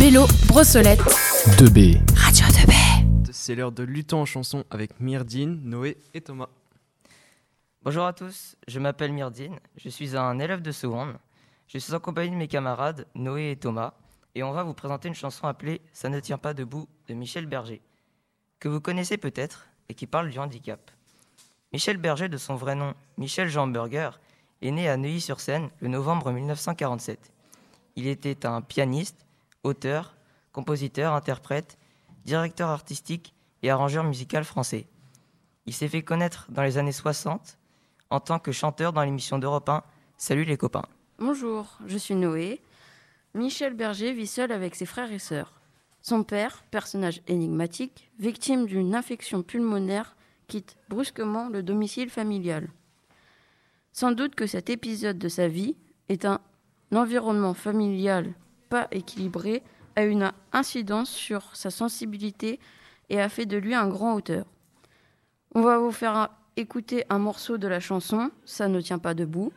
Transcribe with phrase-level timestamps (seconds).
[0.00, 1.00] Bélo, Brossolette.
[1.58, 2.00] 2B.
[2.16, 2.72] Radio 2B.
[3.32, 6.48] C'est l'heure de lutter en chanson avec Myrdine, Noé et Thomas.
[7.82, 11.18] Bonjour à tous, je m'appelle Myrdine, je suis un élève de seconde.
[11.66, 13.92] Je suis en compagnie de mes camarades Noé et Thomas
[14.34, 17.44] et on va vous présenter une chanson appelée Ça ne tient pas debout de Michel
[17.44, 17.82] Berger,
[18.58, 20.90] que vous connaissez peut-être et qui parle du handicap.
[21.74, 24.10] Michel Berger, de son vrai nom Michel Jean Burger,
[24.62, 27.32] est né à Neuilly-sur-Seine le novembre 1947.
[27.98, 29.26] Il était un pianiste,
[29.64, 30.14] auteur,
[30.52, 31.78] compositeur, interprète,
[32.24, 33.34] directeur artistique
[33.64, 34.86] et arrangeur musical français.
[35.66, 37.58] Il s'est fait connaître dans les années 60
[38.10, 39.82] en tant que chanteur dans l'émission d'Europe 1
[40.16, 40.84] Salut les copains.
[41.18, 42.60] Bonjour, je suis Noé.
[43.34, 45.60] Michel Berger vit seul avec ses frères et sœurs.
[46.00, 50.14] Son père, personnage énigmatique, victime d'une infection pulmonaire,
[50.46, 52.68] quitte brusquement le domicile familial.
[53.90, 55.74] Sans doute que cet épisode de sa vie
[56.08, 56.40] est un
[56.96, 58.34] environnement familial
[58.68, 59.62] pas équilibré,
[59.96, 62.60] a une incidence sur sa sensibilité
[63.08, 64.44] et a fait de lui un grand auteur.
[65.54, 69.52] On va vous faire écouter un morceau de la chanson Ça ne tient pas debout.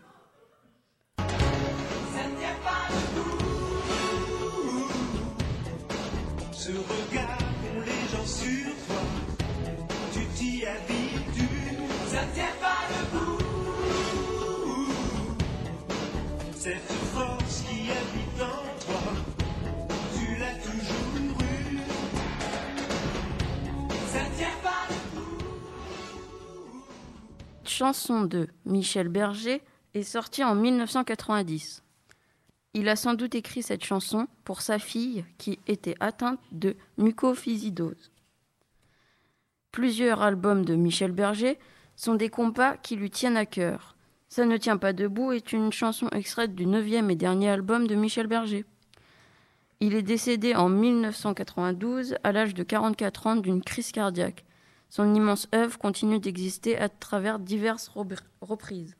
[27.72, 29.61] Chanson de Michel Berger
[29.94, 31.83] est sortie en 1990.
[32.73, 38.11] Il a sans doute écrit cette chanson pour sa fille qui était atteinte de mucoviscidose.
[39.72, 41.58] Plusieurs albums de Michel Berger
[41.95, 43.95] sont des compas qui lui tiennent à cœur.
[44.28, 47.95] Ça ne tient pas debout est une chanson extraite du neuvième et dernier album de
[47.95, 48.66] Michel Berger.
[49.80, 54.44] Il est décédé en 1992 à l'âge de 44 ans d'une crise cardiaque.
[54.92, 57.90] Son immense œuvre continue d'exister à travers diverses
[58.41, 58.97] reprises.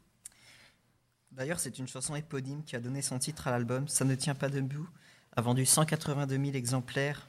[1.34, 3.90] D'ailleurs, c'est une chanson éponyme qui a donné son titre à l'album.
[3.90, 4.88] Ça ne tient pas debout,
[5.36, 7.28] a vendu 182 000 exemplaires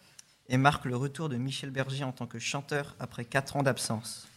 [0.49, 4.29] et marque le retour de Michel Berger en tant que chanteur après 4 ans d'absence.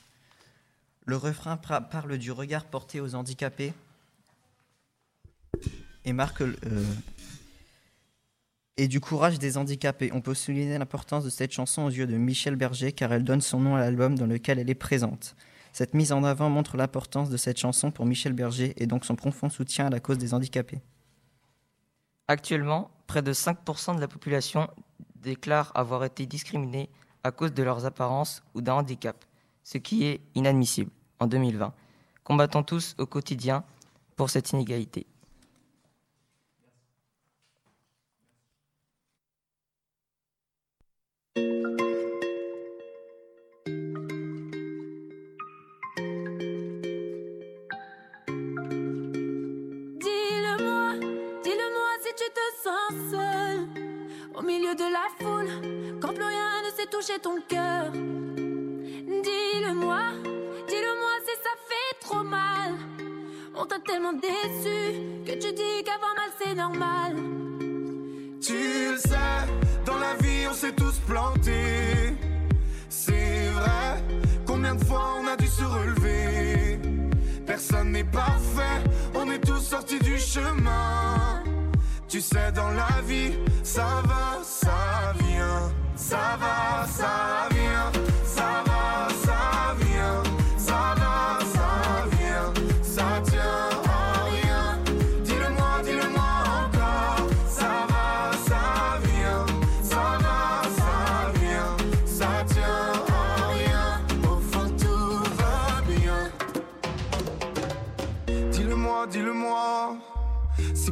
[1.06, 3.74] Le refrain parle du regard porté aux handicapés
[6.04, 6.56] et marque euh,
[8.78, 10.12] et du courage des handicapés.
[10.14, 13.42] On peut souligner l'importance de cette chanson aux yeux de Michel Berger car elle donne
[13.42, 15.36] son nom à l'album dans lequel elle est présente.
[15.74, 19.16] Cette mise en avant montre l'importance de cette chanson pour Michel Berger et donc son
[19.16, 20.82] profond soutien à la cause des handicapés.
[22.28, 24.70] Actuellement, près de 5% de la population
[25.16, 26.90] déclare avoir été discriminée
[27.24, 29.26] à cause de leurs apparences ou d'un handicap,
[29.64, 31.74] ce qui est inadmissible en 2020.
[32.24, 33.64] Combattons tous au quotidien
[34.16, 35.06] pour cette inégalité.
[54.36, 55.50] Au milieu de la foule,
[56.02, 57.92] quand plus rien ne sait toucher ton cœur.
[57.92, 60.02] Dis-le-moi,
[60.68, 62.74] dis-le-moi si ça fait trop mal.
[63.56, 67.16] On t'a tellement déçu que tu dis qu'avoir mal c'est normal.
[68.42, 69.46] Tu le sais,
[69.86, 72.16] dans la vie on s'est tous plantés.
[72.90, 74.04] C'est vrai,
[74.46, 76.80] combien de fois on a dû se relever?
[77.46, 78.82] Personne n'est parfait,
[79.14, 81.44] on est tous sortis du chemin.
[82.08, 83.34] Tu sais, dans la vie,
[83.64, 85.72] ça va, ça vient.
[85.96, 87.92] Ça va, ça vient.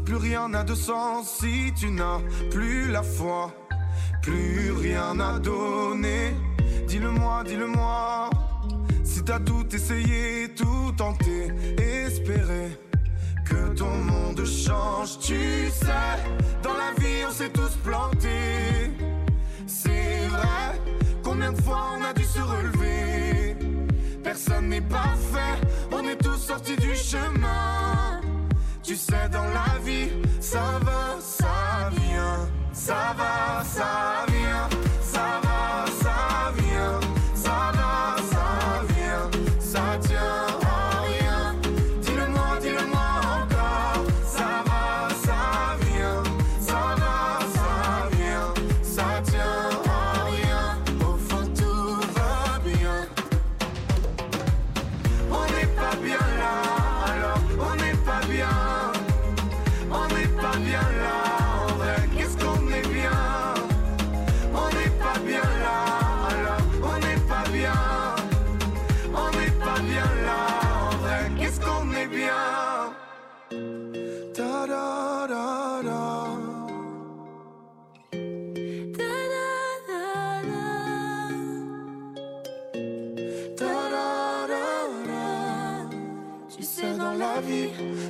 [0.06, 2.20] Plus rien n'a de sens, si tu n'as
[2.52, 3.52] plus la foi,
[4.22, 6.36] plus rien à donner.
[6.88, 8.30] Dis-le-moi, dis-le-moi.
[9.04, 12.78] Si t'as tout essayé, tout tenté, espéré
[13.46, 16.18] que ton monde change, tu sais,
[16.62, 18.92] dans la vie on s'est tous plantés.
[19.68, 20.82] C'est vrai,
[21.24, 23.56] combien de fois on a dû se relever?
[24.24, 25.60] Personne n'est parfait,
[25.92, 28.23] on est tous sortis du chemin.
[28.84, 30.10] Tu sais, dans la vie,
[30.42, 32.50] ça va, ça vient.
[32.74, 34.13] Ça va, ça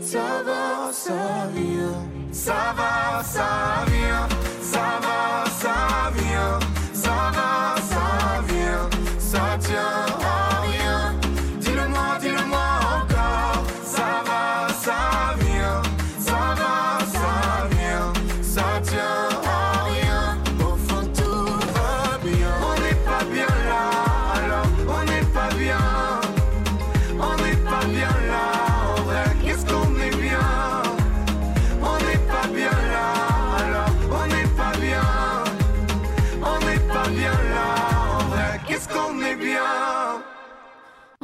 [0.01, 4.27] ça va, ça vient, ça va, ça vient,
[4.61, 5.32] ça va.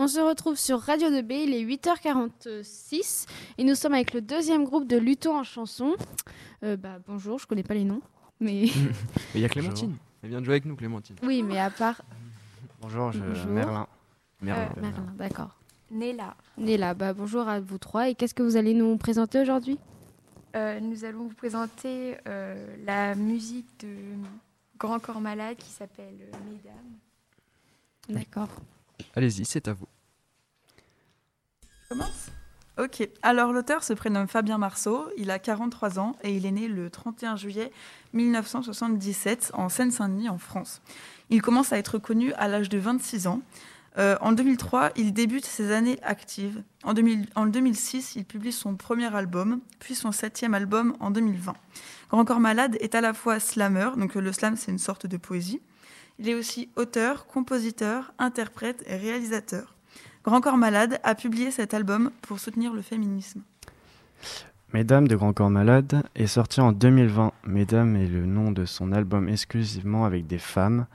[0.09, 3.27] Se retrouve sur Radio 2B, il est 8h46
[3.57, 5.95] et nous sommes avec le deuxième groupe de Luto en chanson.
[6.63, 8.01] Euh, bah, bonjour, je connais pas les noms,
[8.39, 8.63] mais
[9.35, 9.95] il y a Clémentine.
[10.23, 11.15] Elle vient de jouer avec nous, Clémentine.
[11.23, 12.01] oui, mais à part
[12.81, 13.45] Bonjour, je Bonjour.
[13.51, 13.87] Merlin.
[14.41, 14.69] Merlin.
[14.77, 15.55] Euh, Merlin, d'accord.
[15.91, 16.35] Néla.
[16.57, 19.79] Néla, bah bonjour à vous trois et qu'est-ce que vous allez nous présenter aujourd'hui?
[20.55, 23.95] Euh, nous allons vous présenter euh, la musique de
[24.77, 26.97] Grand Corps Malade qui s'appelle Mesdames.
[28.07, 28.49] D'accord.
[29.15, 29.87] Allez-y, c'est à vous.
[32.77, 36.67] Ok, alors l'auteur se prénomme Fabien Marceau, il a 43 ans et il est né
[36.67, 37.71] le 31 juillet
[38.13, 40.81] 1977 en Seine-Saint-Denis en France.
[41.31, 43.41] Il commence à être connu à l'âge de 26 ans.
[43.97, 46.63] Euh, en 2003, il débute ses années actives.
[46.83, 51.53] En, 2000 en 2006, il publie son premier album, puis son septième album en 2020.
[52.11, 55.07] Grand Corps Malade est à la fois slammer, donc euh, le slam c'est une sorte
[55.07, 55.59] de poésie.
[56.19, 59.78] Il est aussi auteur, compositeur, interprète et réalisateur.
[60.23, 63.41] Grand Corps Malade a publié cet album pour soutenir le féminisme.
[64.73, 67.31] Mesdames de Grand Corps Malade est sorti en 2020.
[67.47, 70.87] Mesdames est le nom de son album exclusivement avec des femmes.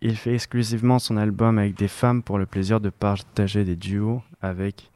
[0.00, 4.22] Il fait exclusivement son album avec des femmes pour le plaisir de partager des duos
[4.42, 4.90] avec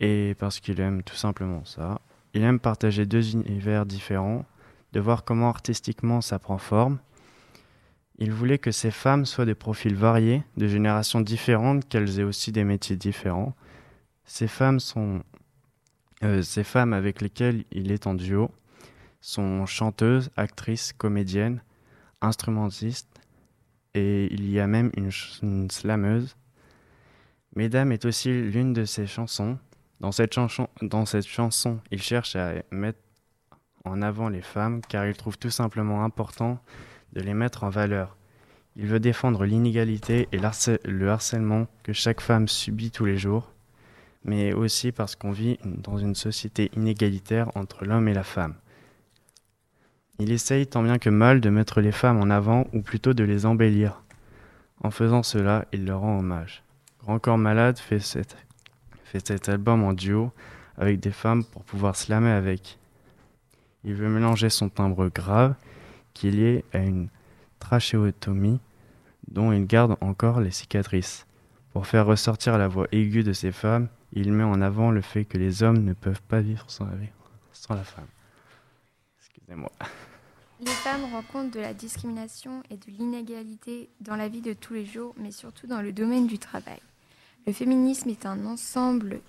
[0.00, 2.00] et parce qu'il aime tout simplement ça.
[2.32, 4.44] Il aime partager deux univers différents,
[4.92, 6.98] de voir comment artistiquement ça prend forme.
[8.18, 12.52] Il voulait que ces femmes soient des profils variés, de générations différentes, qu'elles aient aussi
[12.52, 13.54] des métiers différents.
[14.24, 15.22] Ces femmes sont
[16.22, 18.50] euh, ces femmes avec lesquelles il est en duo
[19.20, 21.62] sont chanteuses, actrices, comédiennes,
[22.20, 23.20] instrumentistes
[23.94, 25.10] et il y a même une,
[25.42, 26.36] une slameuse.
[27.56, 29.58] Mesdames est aussi l'une de ses chansons.
[30.00, 32.98] Dans cette chanson, il cherche à mettre
[33.86, 36.60] en avant les femmes car il trouve tout simplement important
[37.14, 38.16] de les mettre en valeur.
[38.76, 43.54] Il veut défendre l'inégalité et le harcèlement que chaque femme subit tous les jours
[44.24, 48.54] mais aussi parce qu'on vit dans une société inégalitaire entre l'homme et la femme.
[50.18, 53.24] Il essaye tant bien que mal de mettre les femmes en avant ou plutôt de
[53.24, 54.02] les embellir.
[54.82, 56.62] En faisant cela, il leur rend hommage.
[57.00, 60.32] Grand Corps Malade fait cet album en duo
[60.76, 62.78] avec des femmes pour pouvoir slammer avec.
[63.84, 65.54] Il veut mélanger son timbre grave
[66.14, 67.08] qui est lié à une
[67.58, 68.60] trachéotomie
[69.28, 71.26] dont il garde encore les cicatrices.
[71.72, 75.24] Pour faire ressortir la voix aiguë de ces femmes, il met en avant le fait
[75.24, 76.92] que les hommes ne peuvent pas vivre sans la,
[77.52, 78.06] sans la femme.
[79.18, 79.72] Excusez-moi.
[80.60, 84.86] Les femmes rencontrent de la discrimination et de l'inégalité dans la vie de tous les
[84.86, 86.78] jours, mais surtout dans le domaine du travail.
[87.46, 89.20] Le féminisme est un ensemble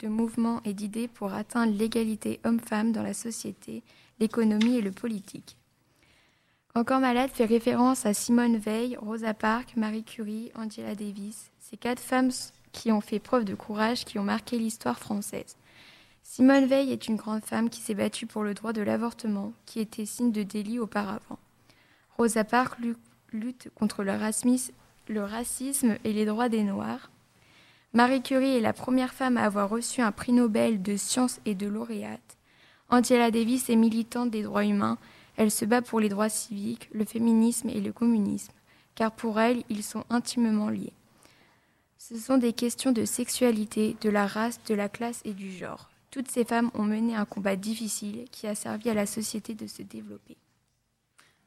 [0.00, 3.84] de mouvements et d'idées pour atteindre l'égalité homme-femme dans la société,
[4.18, 5.56] l'économie et le politique.
[6.74, 12.00] Encore malade fait référence à Simone Veil, Rosa Parks, Marie Curie, Angela Davis, ces quatre
[12.00, 12.30] femmes
[12.72, 15.56] qui ont fait preuve de courage, qui ont marqué l'histoire française.
[16.22, 19.80] Simone Veil est une grande femme qui s'est battue pour le droit de l'avortement, qui
[19.80, 21.38] était signe de délit auparavant.
[22.16, 22.96] Rosa Parks lu-
[23.32, 24.72] lutte contre le racisme,
[25.08, 27.10] le racisme et les droits des Noirs.
[27.92, 31.54] Marie Curie est la première femme à avoir reçu un prix Nobel de sciences et
[31.54, 32.38] de lauréate.
[32.88, 34.96] Angela Davis est militante des droits humains.
[35.36, 38.52] Elle se bat pour les droits civiques, le féminisme et le communisme,
[38.94, 40.92] car pour elle, ils sont intimement liés.
[41.98, 45.88] Ce sont des questions de sexualité, de la race, de la classe et du genre.
[46.10, 49.66] Toutes ces femmes ont mené un combat difficile qui a servi à la société de
[49.66, 50.36] se développer.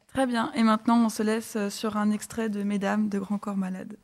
[0.08, 3.58] Très bien, et maintenant on se laisse sur un extrait de Mesdames de Grand Corps
[3.58, 3.98] Malade.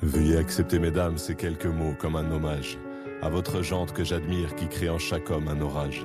[0.00, 2.78] Veuillez accepter, mesdames, ces quelques mots comme un hommage
[3.22, 6.04] à votre jante que j'admire qui crée en chaque homme un orage.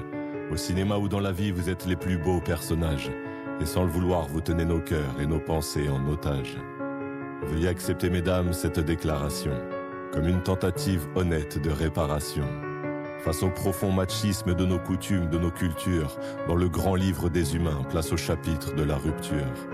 [0.51, 3.11] Au cinéma ou dans la vie, vous êtes les plus beaux personnages.
[3.59, 6.57] Et sans le vouloir, vous tenez nos cœurs et nos pensées en otage.
[7.43, 9.51] Veuillez accepter, mesdames, cette déclaration
[10.13, 12.45] comme une tentative honnête de réparation.
[13.19, 17.55] Face au profond machisme de nos coutumes, de nos cultures, dans le grand livre des
[17.55, 19.67] humains, place au chapitre de la rupture.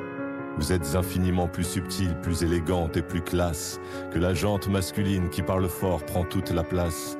[0.58, 3.80] Vous êtes infiniment plus subtile, plus élégante et plus classe
[4.12, 7.18] que la jante masculine qui parle fort prend toute la place.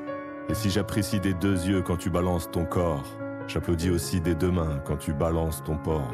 [0.48, 3.04] Et si j'apprécie des deux yeux quand tu balances ton corps,
[3.46, 6.12] j'applaudis aussi des deux mains quand tu balances ton port.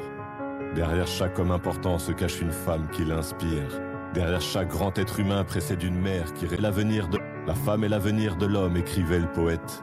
[0.75, 3.81] Derrière chaque homme important se cache une femme qui l'inspire.
[4.15, 7.19] Derrière chaque grand être humain précède une mère qui rêve l'avenir de...
[7.47, 9.83] La femme est l'avenir de l'homme, écrivait le poète.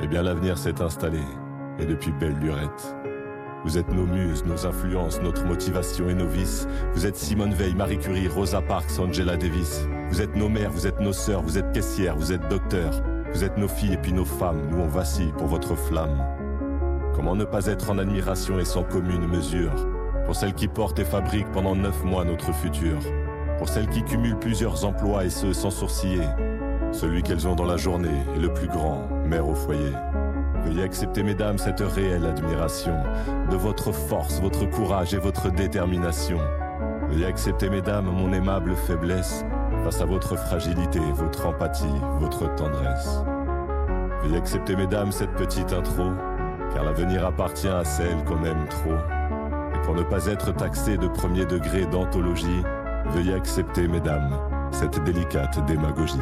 [0.00, 1.20] Eh bien l'avenir s'est installé,
[1.78, 2.96] et depuis belle lurette.
[3.64, 6.68] Vous êtes nos muses, nos influences, notre motivation et nos vices.
[6.94, 9.86] Vous êtes Simone Veil, Marie Curie, Rosa Parks, Angela Davis.
[10.10, 13.02] Vous êtes nos mères, vous êtes nos sœurs, vous êtes caissières, vous êtes docteurs.
[13.32, 16.45] Vous êtes nos filles et puis nos femmes, nous on vacille pour votre flamme.
[17.16, 19.72] Comment ne pas être en admiration et sans commune mesure
[20.26, 22.98] Pour celles qui portent et fabriquent pendant neuf mois notre futur.
[23.56, 26.28] Pour celles qui cumulent plusieurs emplois et ce sans sourciller.
[26.92, 29.92] Celui qu'elles ont dans la journée est le plus grand, mère au foyer.
[30.62, 32.98] Veuillez accepter, mesdames, cette réelle admiration
[33.50, 36.38] de votre force, votre courage et votre détermination.
[37.08, 39.42] Veuillez accepter, mesdames, mon aimable faiblesse
[39.84, 41.86] face à votre fragilité, votre empathie,
[42.20, 43.22] votre tendresse.
[44.22, 46.10] Veuillez accepter, mesdames, cette petite intro,
[46.76, 48.92] car l'avenir appartient à celle qu'on aime trop.
[49.74, 52.62] Et pour ne pas être taxé de premier degré d'anthologie,
[53.12, 54.38] veuillez accepter, mesdames,
[54.72, 56.20] cette délicate démagogie.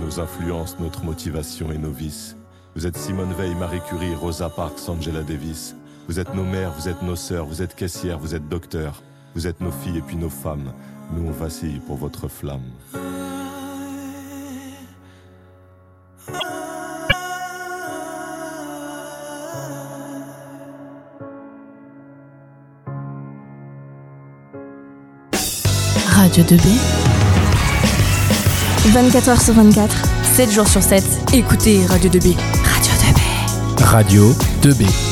[0.00, 2.36] Nos influences, notre motivation et nos vices.
[2.74, 5.76] Vous êtes Simone Veil, Marie Curie, Rosa Parks, Angela Davis.
[6.08, 9.02] Vous êtes nos mères, vous êtes nos sœurs, vous êtes caissières, vous êtes docteurs.
[9.34, 10.72] Vous êtes nos filles et puis nos femmes.
[11.12, 12.62] Nous on vacille pour votre flamme.
[26.16, 27.09] Radio 2B.
[28.88, 29.94] 24h sur 24,
[30.34, 31.04] 7 jours sur 7.
[31.34, 32.34] Écoutez Radio 2B.
[32.64, 33.84] Radio 2B.
[33.84, 35.09] Radio 2B.